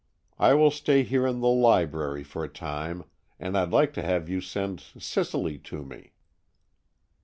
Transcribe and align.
I 0.39 0.55
will 0.55 0.71
stay 0.71 1.03
here 1.03 1.27
in 1.27 1.41
the 1.41 1.47
library 1.47 2.23
for 2.23 2.43
a 2.43 2.49
time, 2.49 3.03
and 3.39 3.55
I'd 3.55 3.69
like 3.69 3.93
to 3.93 4.01
have 4.01 4.29
you 4.29 4.41
send 4.41 4.79
Cicely 4.97 5.59
to 5.59 5.83
me." 5.85 6.13